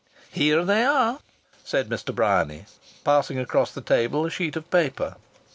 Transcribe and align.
"Here 0.31 0.65
they 0.65 0.83
are!" 0.83 1.19
said 1.63 1.87
Mr. 1.87 2.09
Bryany, 2.11 2.65
passing 3.03 3.37
across 3.37 3.71
the 3.71 3.81
table 3.81 4.25
a 4.25 4.31
sheet 4.31 4.55
of 4.55 4.67
paper. 4.71 5.15